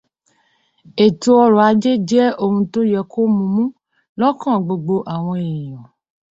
Ètò 1.05 1.31
ọrọ̀ 1.43 1.63
ajé 1.69 1.93
jẹ́ 2.09 2.35
ohun 2.43 2.63
tó 2.71 2.79
yẹ 2.91 3.01
kó 3.11 3.21
múmú 3.37 3.63
lọ́kàn 4.19 4.61
gbogbo 4.65 4.95
àwọn 5.13 5.35
èèyàn. 5.47 5.83